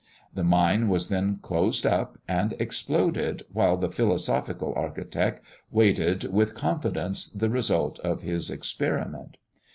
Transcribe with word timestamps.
The 0.33 0.43
mine 0.43 0.87
was 0.89 1.09
then 1.09 1.37
closed 1.43 1.85
up, 1.85 2.17
and 2.27 2.55
exploded, 2.57 3.43
while 3.53 3.77
the 3.77 3.91
philosophical 3.91 4.73
architect 4.75 5.45
waited 5.69 6.33
with 6.33 6.55
confidence 6.55 7.27
the 7.27 7.51
result 7.51 7.99
of 7.99 8.23
his 8.23 8.49
experiment. 8.49 9.37